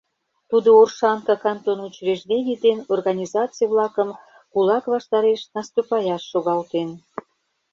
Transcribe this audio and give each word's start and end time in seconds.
Тудо 0.49 0.69
Оршанка 0.81 1.35
кантон 1.43 1.79
учреждений 1.89 2.57
ден 2.65 2.77
организаций-влакым 2.95 4.09
кулак 4.51 4.83
ваштареш 4.93 5.41
наступаяш 5.55 6.23
шогалтен. 6.31 6.89